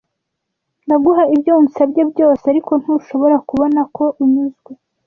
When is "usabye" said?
1.65-2.01